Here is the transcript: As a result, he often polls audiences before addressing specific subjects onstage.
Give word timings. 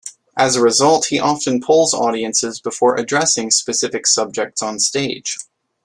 As 0.35 0.55
a 0.55 0.63
result, 0.63 1.05
he 1.09 1.19
often 1.19 1.61
polls 1.61 1.93
audiences 1.93 2.59
before 2.59 2.95
addressing 2.95 3.51
specific 3.51 4.07
subjects 4.07 4.63
onstage. 4.63 5.37